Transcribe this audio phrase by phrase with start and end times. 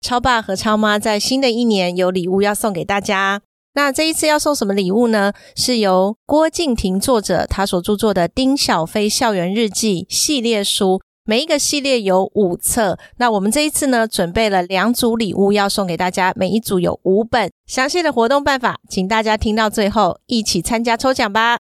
[0.00, 3.42] 超爸和超妈在新的一年有礼物要送给大家。
[3.74, 5.34] 那这一次要送什么礼物呢？
[5.54, 12.98] 是由郭敬亭作者他所著作的《丁小飞校园日记》系列书，每一个系列有五册。
[13.18, 17.50] 那我们这一次呢，准备了两组礼物要送给大家，每一组有五本。
[17.66, 21.58] 详细的活动办法，请大家听到最后一起参加抽奖吧。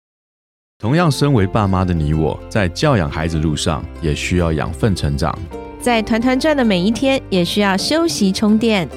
[0.78, 5.34] 同样，身为爸妈的你我，在教养孩子路上也需要养分成长。
[5.82, 8.88] 在团团转的每一天，也需要休息充电。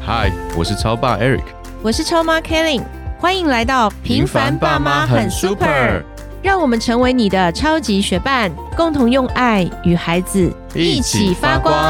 [0.00, 1.42] 嗨，我是超爸 Eric，
[1.82, 2.80] 我是超妈 Kelly，
[3.18, 6.02] 欢迎来到平凡爸妈很 super，
[6.42, 11.74] 让我们成为你的超级学伴，共同用爱与孩子一起发光。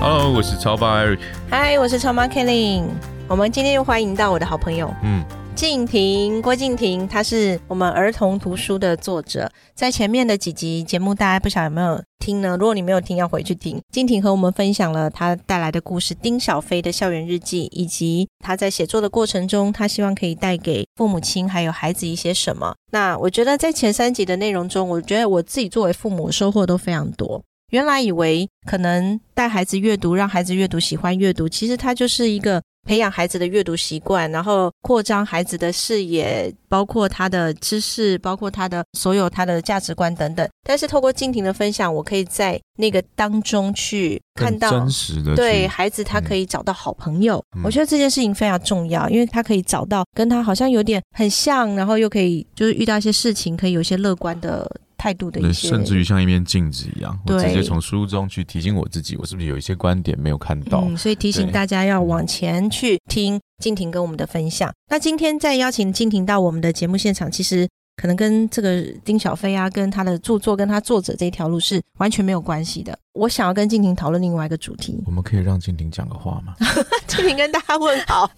[0.00, 1.18] Hello，我是超爸 Eric。
[1.50, 2.84] 嗨，我是超妈 Kelly，
[3.26, 5.24] 我们今天又欢迎到我的好朋友嗯，
[5.58, 9.50] 静婷，郭静婷，她是我们儿童图书的作者。
[9.74, 12.56] 在前面的几集节目，大家不晓得有没有听呢？
[12.56, 13.80] 如果你没有听，要回去听。
[13.92, 22.76] 静婷和我们分享了她带来的故事《丁小飞的校园日记》，以及她在写作的过程中，她希望可以带给父母亲还有孩子一些什么。
[22.92, 27.42] 那我觉得在前三集的内容中，我觉得我自己作为父母收获都非常多。
[27.72, 40.48] 原来以为可能带孩子阅读，让孩子阅读，喜欢阅读，其实它就是一个培养孩子的阅读习惯，然后扩张孩子的视野，包括他的知识，包括他的所有他的价值观等等。
[40.64, 47.44] 但是透过静婷的分享，我可以在那个当中去看到真实的对孩子，他可以找到好朋友。
[47.54, 54.66] 嗯我觉得这件事情非常重要，因为他可以找到跟他好像有点很像，然后又可以就是遇到一些事情，可以有一些乐观的
[54.98, 60.84] 态度的，一些，甚至于像一面镜子一样，我直接从书中去提醒我自己，我是不是有一些观点没有看到？
[60.86, 64.70] 嗯，所以提醒大家要往前去听静婷跟我们的分享。
[64.90, 67.68] 那今天再邀请静婷到我们的节目现场，其实
[68.00, 72.96] 可能跟这个丁小飞啊，跟他的著作跟他作者这一条路是完全没有关系的。
[73.14, 75.02] 我想要跟静婷讨论另外一个主题。
[75.04, 76.54] 我们可以让静婷讲个话吗？
[77.08, 78.30] 静婷跟大家问好，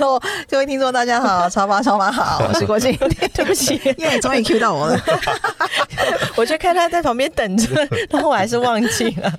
[0.00, 2.92] 哦，各位听众大家好，超妈超妈好，我是郭靖。
[3.32, 5.00] 对不起，耶，终于 Q 到我了。
[6.36, 7.72] 我就看他在旁边等着，
[8.10, 9.32] 然后我还是忘记了。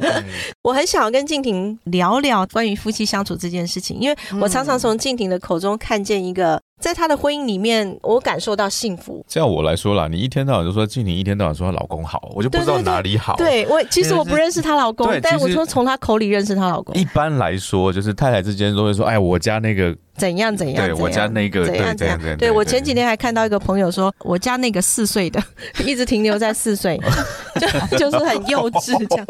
[0.62, 9.26] 我很想要跟静婷聊聊关于夫妻相处这件事情，因为我常常从静婷的口中看见一个，在她的婚姻里面，我感受到幸福。
[9.28, 13.36] 这样我来说啦，你一天到晚就说静婷一天到晚说她老公好，我就不知道哪里好。
[13.38, 22.20] 对我，其实我不认识她老公但我说从她口里认识她老公，一般来说，就是太太之间都会说，哎，我家那个，怎样怎样，对我家那个，怎样怎样。
[22.38, 25.42] 对我前几天还看到一个朋友说，我家那个四岁的
[25.86, 27.00] 一直停留在四岁，
[27.92, 29.26] 就就是很幼稚这样。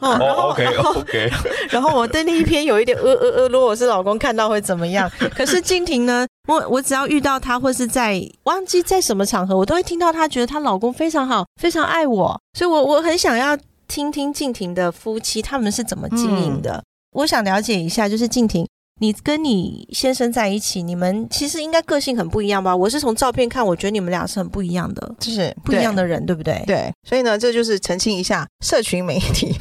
[0.00, 1.30] 哦然后 OK OK，
[1.70, 5.10] 然后我对那一篇有一点呃呃呃，如果我是老公看到会怎么样？
[5.34, 13.56] 可是静婷呢，我我只要遇到她，或是在忘记在什么场合，我都会听到她觉得她老公非常好，非常爱我，所以我我很想要
[13.88, 16.82] 听听静婷的夫妻他们是怎么经营的。
[17.12, 18.66] 我想了解一下，就是静婷。
[19.00, 22.76] 你跟你先生在一起，你们其实应该个性很不一样吧？
[22.76, 26.62] 我是从照片看，我觉得你们俩是很不一样的，就是不一样的人，对不对？
[26.66, 26.92] 对。
[27.08, 29.56] 所以呢，这就是澄清一下，社群媒体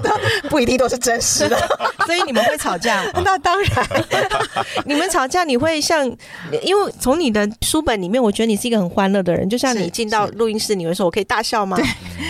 [0.50, 1.56] 不一定都是真实的。
[2.04, 3.02] 所以你们会吵架。
[3.24, 3.86] 那当然，
[4.84, 6.06] 你们吵架，你会像，
[6.62, 9.48] 因为从你的书本里面，我觉得你是一个很欢乐的人。
[9.48, 11.78] 就像你进到录音室，你会说：“我可以大笑吗？”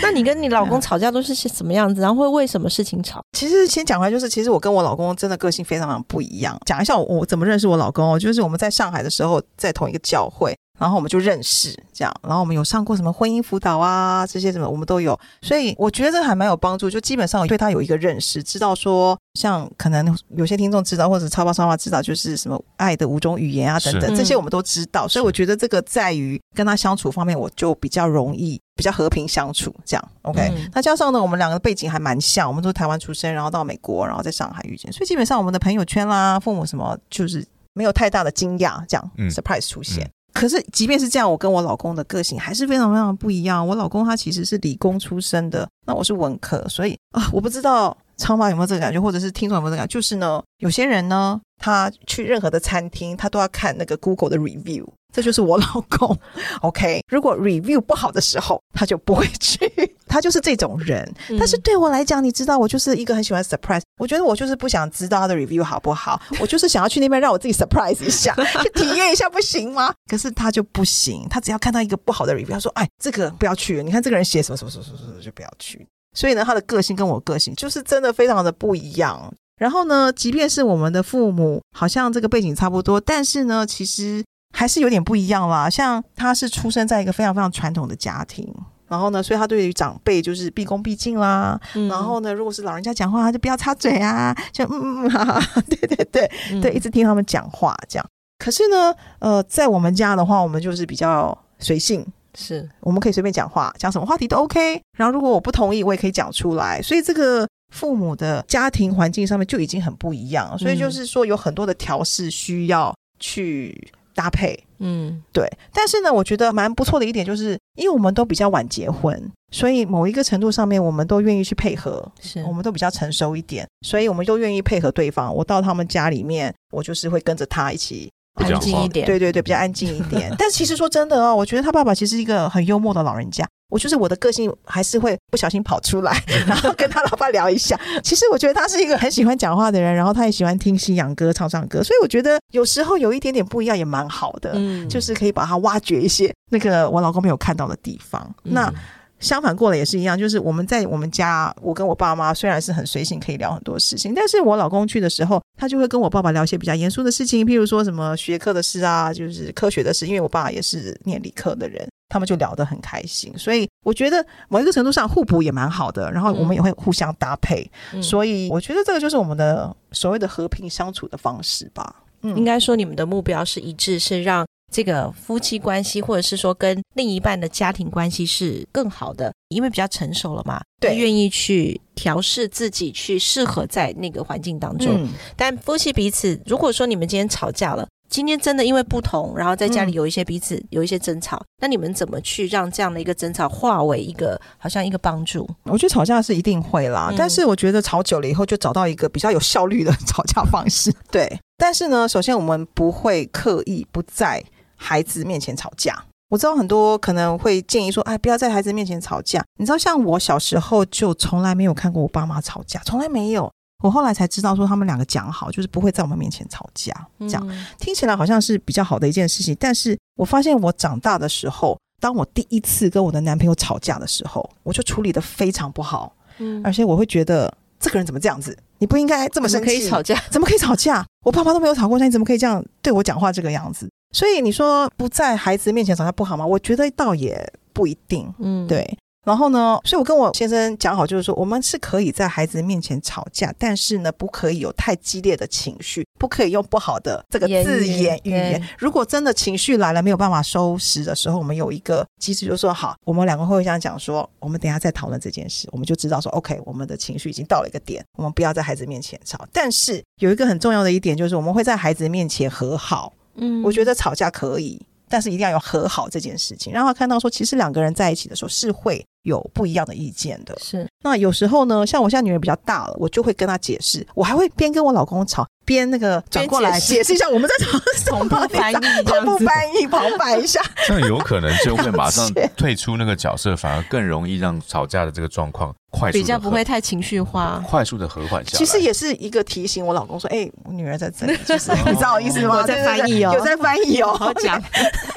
[0.01, 2.01] 那你跟你老公吵架都是什么样子？
[2.01, 3.21] 然后会为什么事情吵？
[3.33, 6.52] 其实先讲回来，就是其实我跟我老公真的个性非常非常不一样。
[6.65, 10.57] 讲一下我我怎么认识我老公哦，就是我们在上海的时候，在同一个教会。
[10.83, 16.91] 然后我们就认识，这样，然后我们有上过什么婚姻辅导啊，这些什么我们都有，所以我觉得这还蛮有帮助。
[16.91, 25.07] 就基本上对他有一个认识，知道说，像可能有些听众知道，或者超爸超妈知道，就是什么爱的五种语言啊等等，是这些我们都知道。
[25.07, 29.73] 所以我觉得这个在于跟他相处方面，我就比较容易，比较和平相处。
[29.85, 40.05] 这样，OK、嗯那加上呢，我们两个背景还蛮像，我们都是台湾出生，然后到美国，然后在上海遇见，所以基本上我们的朋友圈啦、父母什么，就是没有太大的惊讶，这样、嗯 surprise 出现。
[40.05, 43.67] 嗯可是，即便是这样，我跟我老公的个性还是非常非常不一样。
[43.67, 49.93] 我老公他其实是理工出身的，那我是文科，所以啊，我不知道超妈有没有这个感觉，或者是听众有没有这个感觉？
[49.93, 56.17] 就是呢，有些人呢，他去任何的餐厅，他都要看那个 Google 的 review，这就是我老公。
[56.61, 59.59] OK，如果 review 不好的时候，他就不会去，
[60.07, 61.03] 他就是这种人。
[61.29, 63.83] 嗯但是对我来讲，你知道，我就是一个很喜欢 surprise。
[63.99, 69.93] 我觉得我就是不想知道他的 review 好不好，我就是想要去那边让我自己 surprise 一下， 去体验一下，不行吗？
[70.09, 79.33] 可是他就不行，他只要看到一个不好的 review，他说：“哎，这个不要去，你看这个人写什么什么什么什么什么，就不要去。”所以呢，他的个性跟我个性就是真的非常的不一样。
[79.59, 84.25] 然后呢，即便是我们的父母好像这个背景差不多，但是呢，其实
[84.57, 85.71] 还是有点不一样啦。
[85.71, 88.53] 像他是出生在一个非常非常传统的家庭
[88.89, 91.59] 然后呢，所以他对于长辈就是毕恭毕敬啦。
[91.75, 96.31] 嗯然后呢，如果是老人家讲话，他就不要插嘴啊，就嗯嗯嗯，哈 哈，对对对
[96.61, 98.07] 对，一直听他们讲话这样。
[98.39, 104.81] 可是呢，呃，在我们家的话，我们就是比较随性，是我们可以随便讲话，讲什么话题都 OK。
[104.97, 106.81] 然后如果我不同意，我也可以讲出来。
[106.83, 114.59] 所以这个父母的家庭环境上面就已经很不一样，所以就是说有很多的调试需要去搭配。
[114.85, 125.33] 嗯对，但是呢，我觉得蛮不错的一点就是，因为我们都比较晚结婚，所以某一个程度上面，我们都愿意去配合，是我们都比较成熟一点，所以我们都愿意配合对方。
[125.33, 130.35] 我到他们家里面，我就是会跟着他一起安静一点，对对对，比较安静一点。
[130.39, 133.47] 但其实说真的哦，我觉得他爸爸其实是一个很幽默的老人家。
[133.69, 137.79] 我就是我的个性还是会不小心跑出来， 然后跟他老爸聊一下。
[138.05, 148.31] 其实我觉得他是一个很喜欢讲话的人，然后他也喜欢听西洋歌、唱唱歌，所以我觉得有时候有一点点不一样也蛮好的，嗯就是可以把他挖掘一些那个我老公没有看到的地方。
[148.43, 148.75] 那嗯
[149.23, 168.03] 相反过来也是一样，就是我们在我们家，我跟我爸妈虽然是很随性，可以聊很多事情，但是我老公去的时候，他就会跟我爸爸聊一些比较严肃的事情，譬如说什么学科的事啊，就是科学的事，因为我爸也是念理科的人，他们就聊得很开心，所以我觉得某一个程度上互补也蛮好的，然后我们也会互相搭配，嗯。
[168.03, 171.95] 所以我觉得这个就是我们的所谓的和平相处的方式吧。
[172.23, 172.37] 嗯。
[172.37, 185.05] 应该说你们的目标是一致，是让这个夫妻关系，或者是说跟另一半的家庭关系是更好的，因为比较成熟了嘛，对愿意去调试自己，去适合在那个环境当中。
[185.05, 195.49] 嗯但夫妻彼此，如果说你们今天吵架了，今天真的因为不同，然后在家里嗯有一些彼此、有一些争吵，那你们怎么去让这样的一个争吵化为一个好像一个帮助？
[195.65, 200.93] 我觉得吵架是一定会啦，嗯但是我觉得吵久了以后就找到一个比较有效率的 吵架方式。
[201.11, 204.43] 对，但是呢，首先我们不会刻意不在
[204.83, 206.05] 孩子面前吵架。
[206.29, 209.45] 我知道很多可能会建议说，哎，不要在孩子面前吵架。
[209.59, 213.51] 你知道，像我小时候就从来没有看过我爸妈吵架，从来没有。
[213.85, 216.95] 我后来才知道说，他们两个讲好，就是不会在我们面前吵架。
[217.21, 226.15] 这样、嗯听起来好像是比较好的一件事情，但是我发现我长大的时候，当我第一次跟我的男朋友吵架的时候，我就处理的非常不好。
[226.39, 228.57] 嗯而且我会觉得这个人怎么这样子？
[228.79, 230.19] 你不应该这么怎生气，可以吵架？
[230.31, 231.05] 怎么可以吵架？
[231.27, 233.91] 我爸妈都没有吵过架，你怎么可以这样对我讲话这个样子？
[234.13, 236.47] 所以你说不在孩子面前吵架不好吗？
[236.47, 238.33] 我觉得倒也不一定。
[238.39, 238.87] 嗯，对，
[239.25, 248.63] 然后呢，所以我跟我先生讲好，就是说我们是可以在孩子面前吵架，但是呢，不可以有太激烈的情绪，不可以用不好的这个字眼语言。
[248.79, 259.47] 如果真的情绪来了没有办法收拾的时候，我们有一个机制，就说好，我们两个会这样讲说，我们等一下再讨论这件事，我们就知道说，OK，我们的情绪已经到了一个点，我们不要在孩子面前吵。
[259.53, 263.13] 但是有一个很重要的一点，就是我们会在孩子面前和好。
[263.37, 270.57] 嗯我觉得吵架可以，但是一定要有和好这件事情，让他看到说，其实两个人在一起的时候是会有不一样的意见的。
[270.59, 279.39] 是那有时候呢，像我现在女儿比较大了，我就会跟她解释，我还会边跟我老公吵，边那个转过来解释一下我们在吵什么，同步翻译这同步。
[279.39, 280.61] 翻译旁白一下。
[280.87, 287.63] 这样有可能就会马上退出那个角色，反而更容易让吵架的这个状况快速比较不会太情绪化。
[287.67, 288.59] 快速的和缓下来。
[288.59, 292.57] 其实也是一个提醒我老公说，哎、我女儿在这里，就是 你知道我意思吗？
[292.59, 294.63] 我在翻译哦有在翻译哦， 好讲，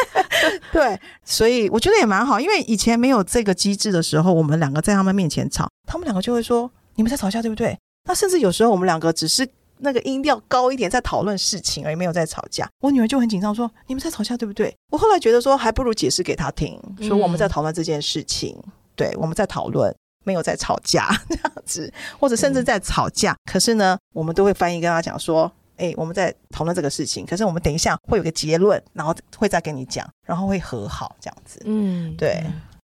[0.72, 7.78] 对，所以我觉得也蛮好，因为以前没有这个机制的时候，我们两个在他们面前吵，他们两个就会说你们在吵架，对不对？
[8.08, 9.48] 那甚至有时候我们两个只是
[9.80, 12.68] 那个音调高一点，在讨论事情而已，没有在吵架。
[12.82, 14.76] 我女儿就很紧张说你们在吵架，对不对？
[14.92, 18.58] 我后来觉得说还不如解释给她听，说我们在讨论这件事情，
[18.96, 19.96] 对，我们在讨论。
[20.28, 31.62] 没有在吵架这样子，或者甚至在吵架，可是呢，我们都会翻译跟她讲说，哎，我们在讨论这个事情，可是我们等一下会有个结论，然后会再跟你讲，然后会和好这样子。
[31.66, 32.44] 嗯，对。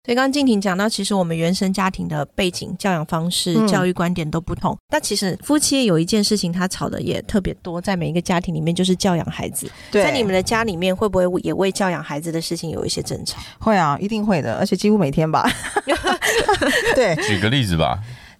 [0.09, 4.75] 所以刚刚静婷讲到，其实我们原生家庭的背景、教养方式、嗯教育观点都不同。
[4.91, 9.71] 那其实夫妻有一件事情，他吵的也特别多，在每一个家庭里面，就是教养孩子。
[9.91, 13.39] 对，在你们的家里面，会不会也为教养孩子的事情有一些争吵？
[13.59, 15.47] 会啊，一定会的，而且几乎每天吧。
[16.97, 17.99] 对举个例子吧，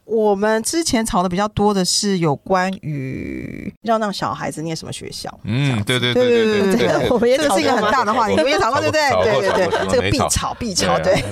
[0.09, 5.29] 我们之前吵的比较多的是有关于要让小孩子念什么学校。
[5.45, 9.11] 嗯，对对对对对对，我们也这是一个很大的话题，我们也吵过，对不对？
[9.23, 11.23] 对对对，这个必吵必吵，对。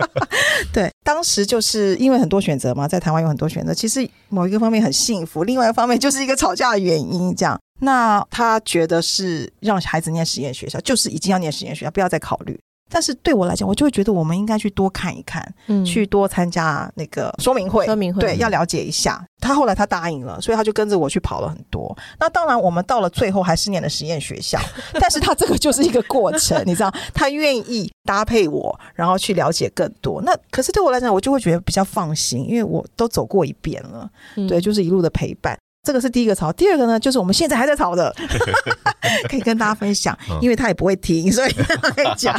[0.72, 7.58] 对，当时就是因为很多选择嘛，在台湾有很多选择，其实某一个方面很幸福，另外一方面就是一个吵架的原因，这样。
[7.80, 12.58] 那他觉得是让孩子念实验学校，就是已经要念实验学校，不要再考虑。
[12.94, 17.84] 但是对我来讲，我就会觉得我们应该去多看一看，嗯去多参加那个说明会。
[17.86, 19.20] 说明会，对，要了解一下。
[19.40, 21.94] 他后来他答应了，所以他就跟着我去跑了很多。
[22.20, 24.58] 那当然，我们到了最后还是念了实验学校，
[25.00, 30.22] 但是他这个就是一个过程， 你知道，他愿意搭配我，然后去了解更多。
[30.22, 34.08] 那可是对我来讲，我就会觉得比较放心，因为我都走过一遍了。
[34.36, 35.58] 嗯对，就是一路的陪伴。
[35.84, 38.12] 这个是第一个吵，第二个呢，就是我们现在还在吵的，
[39.28, 42.34] 可以跟大家分享，嗯因为他也不会听，所以可以讲，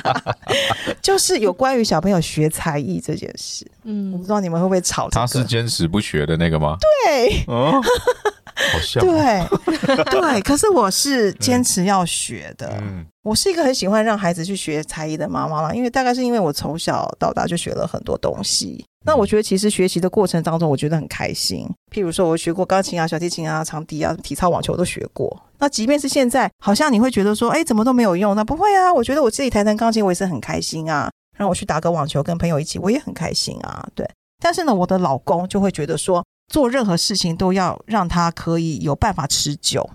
[1.02, 5.22] 就是有关于小朋友学才艺这件事，嗯我不嗯知道你们会不会吵、这个？
[5.22, 6.76] 他是坚持不学的那个吗？
[7.06, 9.48] 对哦，好像哦。
[9.66, 12.74] 对 对，可是我是坚持要学的。
[12.82, 18.86] 嗯，我是一个很喜欢让孩子去学才艺的妈妈啦，因为大概是因为我从小到大就学了很多东西。
[19.04, 21.68] 那我觉得其实学习的过程当中，我觉得很开心。
[21.92, 25.36] 譬如说，我学过钢琴啊、小提琴啊、长笛啊、体操、网球我都学过。
[25.58, 28.36] 那即便是现在，好像你会觉得说，哎，怎么都没有用？
[28.36, 31.10] 那不会啊，我觉得我自己弹弹钢琴，我也是很开心啊。
[31.36, 33.84] 让我去打个网球，跟朋友一起，我也很开心啊。
[33.96, 34.08] 对，
[34.40, 39.90] 但是呢，我的老公就会觉得说，做任何事情都要让他可以有办法持久。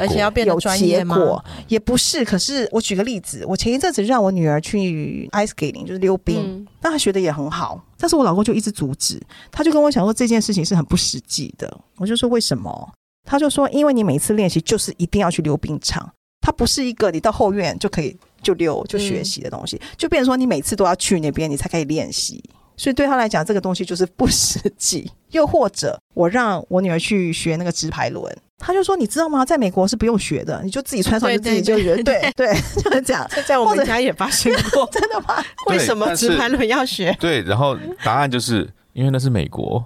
[0.00, 1.42] 而且要变得专业吗？
[1.68, 11.80] 也不是，可是我举个例子，我前一阵子让我女儿去 ice skating，就是溜冰，嗯那她学的也很好，但是我老公就一直阻止，他就跟我讲说这件事情是很不实际的。
[11.96, 12.92] 我就说为什么？
[13.26, 16.10] 他就说因为你每次练习就是一定要去溜冰场，
[16.40, 22.42] 它不是一个你到后院就可以就溜就学习的东西，就变成说你每次都要去那边你才可以练习。
[22.76, 25.10] 所以对他来讲，这个东西就是不实际。
[25.32, 28.24] 又或者，我让我女儿去学那个直排轮，
[28.58, 29.44] 他就说：“你知道吗？
[29.44, 33.26] 在美国是不用学的，你就自己穿上就自己就学。”对对， 就是这样。
[33.30, 34.88] 这在我们家也发生过。
[34.92, 35.42] 真的吗？
[35.70, 37.16] 为什么直排轮要学？
[37.20, 39.84] 对，然后答案就是因为那是美国，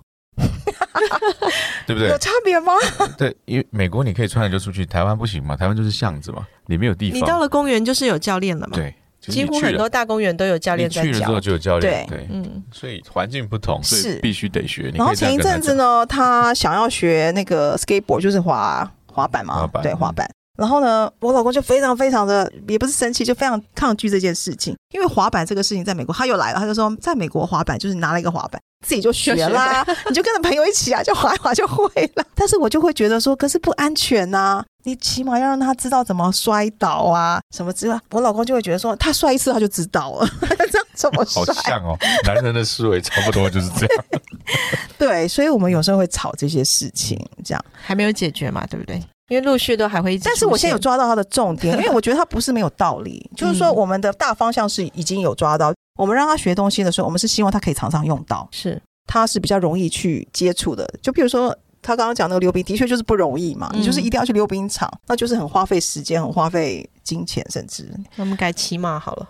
[1.87, 2.19] 对不对有？
[2.19, 2.73] 差别吗？
[3.19, 7.19] 对，因为美国你可以穿着就出去，台湾不行嘛，台湾就是巷子嘛，里面有地方。
[7.19, 8.95] 你到了公园就是有教练了嘛？，对，
[9.31, 11.41] 几乎很多大公园都有教练在你去了之后教。
[11.41, 14.91] 就有教练，对对，嗯，所以环境不同，所是以必须得学。
[14.93, 20.29] 你然后前一阵子呢，他想要学那个 skateboard，就是滑滑板嘛，滑板嗯对滑板。
[20.59, 32.25] 然后呢，我老公就非常非常的，也不是生气，就非常抗拒这件事情，因为滑板这个事情在美国，他又来了，他就说，在美国滑板就是拿了一个滑板，自己就学啦， 你就跟着朋友一起啊，就滑一滑就会了。
[32.35, 40.29] 但是我就会觉得说，可是不安全呐、你起码要让他知道怎么摔倒啊，什么之外，我老公就会觉得说，他摔一次他就知道了，
[40.71, 41.45] 这样怎么好？
[41.45, 44.05] 像哦，男人的思维差不多就是这样。
[44.99, 47.65] 对，所以我们有时候会吵这些事情，这样。
[47.73, 49.03] 还没有解决嘛，对不对？
[49.29, 50.25] 因为陆续都还会一直。
[50.25, 55.73] 但是我现在有抓到他的重点，因为我觉得他不是没有道理，就是说我们的大方向是已经有抓到。
[55.99, 60.89] 我们让他学东西的时候，我们是希望他可以常常用到，是他是比较容易去接触的。
[61.03, 69.29] 就比如说他刚刚讲那个溜冰，的确就是不容易嘛，嗯你就是一定要去溜冰场，那就是很花费时间，很花费金钱，甚至我们改骑马好了。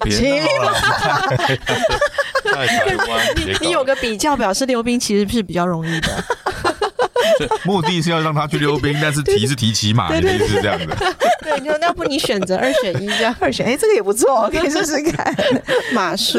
[0.00, 0.72] 别闹了，
[2.44, 6.24] 在台湾别搞你有个比较，表示溜冰其实是比较容易的。
[7.38, 10.96] 对 目的是要让他去溜冰，但是提是提骑马，你的意思是这样的。
[11.42, 15.34] 对，就要不你选择二选一这样二选，哎，这个也不错，可以试试看。
[15.94, 16.38] 马术。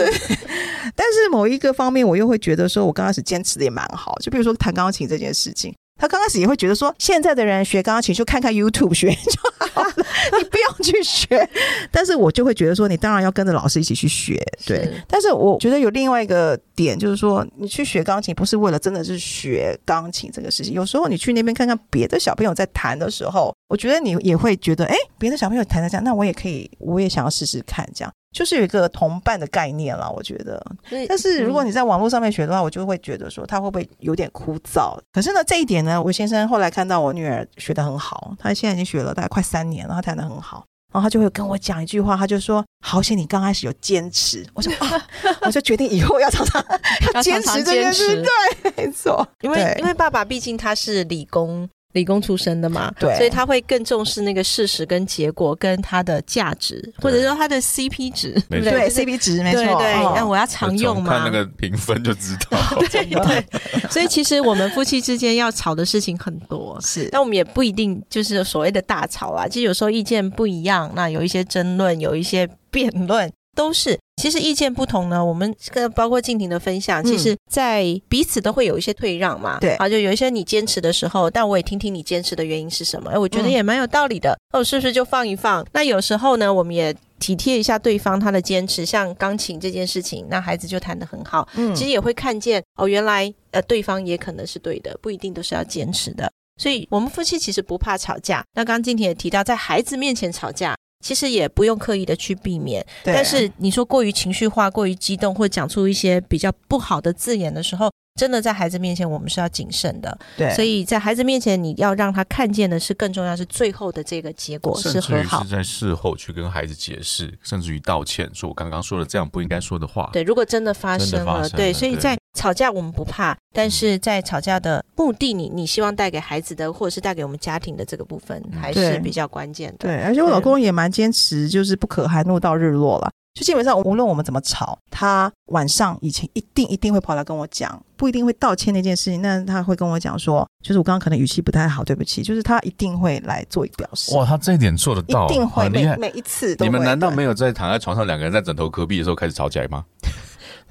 [0.97, 4.15] 但是某一个方面，我又会觉得说，我刚开始坚持的也蛮好。
[4.21, 9.93] 就比如说弹钢琴这件事情，他刚开始也会觉得说，现在的人学钢琴就看看 YouTube 学就好了，
[10.37, 11.49] 你不用去学。
[11.89, 14.35] 但是我就会觉得说，你当然要跟着老师一起去学，
[14.65, 15.01] 对是。
[15.07, 20.73] 但是我觉得有另外一个点，就是说，你去学钢琴不是为了真的是学钢琴这个事情。
[20.73, 28.11] 有时候你去那边看看别的小朋友在弹的时候，我觉得你也会觉得，哎，别的小朋友弹的这样，那我也可以，我也想要试试看这样。
[28.35, 30.61] 就是有一个同伴的概念啦，我觉得。
[31.07, 34.99] 但是如果嗯你在网络上面学的话，我就会觉得说他会不会有点枯燥。
[35.13, 40.65] 可是呢，这一点呢，我先生后来看到我女儿学的很好，她现在已经学了大概快三年了，她弹的很好。
[40.93, 45.07] 然后他就会跟我讲一句话，他就说：“好险你刚开始有坚持。”我说：“啊，
[45.43, 46.63] 我就决定以后要常常
[47.13, 48.15] 要坚持这件事。”
[48.63, 58.71] 对，没错，因为因为爸爸毕竟他是理工理工出身的嘛， 对所以他会更重视那个事实跟结果跟它的价值，或者说它的 CP 值，对不对？
[58.71, 59.63] 对 CP 值没错。
[59.63, 61.09] 对那我要常用嘛。
[61.09, 62.59] 看那个评分就知道。
[62.91, 63.45] 对对，
[63.89, 69.47] 所以其实我们夫妻之间要吵的事情很多，是但我们也不一定就是所谓的大吵啊。
[69.47, 75.23] 其实有时候意见不一样，那有一些争论，有一些辩论，都是其实意见不同呢。
[75.23, 79.57] 我们跟包括静婷的分享，其实在彼此都会有一些退让嘛。
[79.59, 83.09] 对啊，就有一些你坚持的时候，但我也听听你坚持的原因是什么。
[83.11, 84.37] 哎，我觉得嗯也蛮有道理的。
[84.53, 85.65] 哦，是不是就放一放？
[85.71, 86.95] 那有时候呢，我们也。
[87.17, 96.29] 体贴一下对方他的坚持，像钢琴这件事情，那孩子就弹得很好，嗯其实也会看见哦，原来呃对方也可能是对的，不一定都是要坚持的。
[96.61, 98.43] 所以我们夫妻其实不怕吵架。
[98.53, 102.83] 那刚刚静婷也提到，在孩子面前吵架，其实也不用刻意的去避免。
[103.03, 110.17] 对但是你说过于情绪化、过于激动，或讲出一些比较不好的字眼的时候，真的在孩子面前我们是要谨慎的。
[110.35, 115.49] 对，所以在孩子面前，你要让他看见的是更重要是最后的这个结果是和好是。
[115.49, 120.09] 在事后去跟孩子解释，甚至于道歉，说我刚刚说了这样不应该说的话。
[120.11, 129.77] 对，如果真的发生了，真的发生，了对所以在吵架我们不怕，但是在吵架的目的你，你希望带给孩子的，或者是带给我们家庭的这个部分，还是比较关键的。
[129.79, 133.09] 对，而且我老公也蛮坚持，就是不可含怒到日落了。
[133.33, 145.67] 就基本上无论我们怎么吵，他晚上以前一定一定会跑来跟我讲，不一定会道歉那件事情，但他会跟我讲说，就是我刚刚可能语气不太好，对不起，就是他一定会来做一个表示，哇，他这一点做得到一，定会。
[145.67, 149.83] 每每一次都你们难道没有在躺在床上两个人在枕头隔壁的时候开始吵起来吗？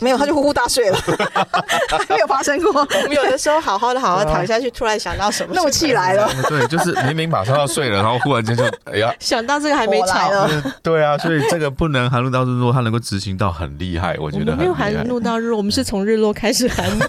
[0.00, 0.18] 没有？
[0.18, 0.98] 他就呼呼大睡了，
[2.10, 2.80] 没有发生过。
[2.80, 10.50] 我们有的时候好好的好好躺下去，突然想到什么怒气来了，对，就是明明马上要睡了，然后忽然间就哎呀，想到这个还没吵了
[10.82, 15.20] 对啊，所以这个不能含露到日落，它能够执行到很厉害，我我觉得没有含露。
[15.20, 17.04] 到日落，我们是从日落开始含露，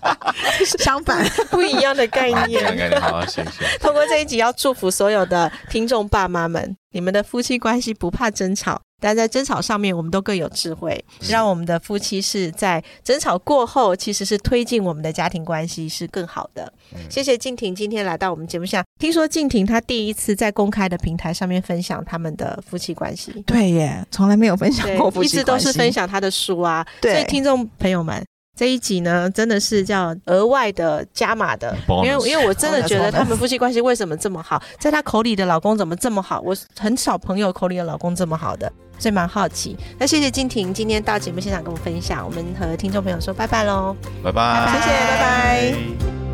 [0.78, 2.06] 相反，不一样的。
[2.06, 3.66] 概念好，谢谢。
[3.78, 16.72] 通过这一集，要祝福所有的听众爸妈们，你们的夫妻关系不怕争吵，但在争吵上面，我们都更有智慧，让我们的夫妻是在争吵过后，其实是推进我们的家庭关系是更好的。
[17.10, 23.32] 谢谢静婷今天来到我们节目下，听说静婷她第一次在公开的平台上面分享他们的夫妻关系。
[23.46, 26.86] 对耶，从来没有分享过，夫一直都是分享她的书啊。
[27.00, 28.24] 对所以听众朋友们，
[28.56, 39.76] 这一集呢，真的是叫额外的加码的，因为因为我真的觉得他们夫妻关系为什么这么好，在她口里的老公怎么这么好，我很少朋友口里的老公这么好的，所以蛮好奇。
[39.98, 43.94] 那谢谢金婷今天到节目现场跟我分享，我们和听众朋友说拜拜喽。
[44.24, 46.25] 拜拜，谢谢拜拜。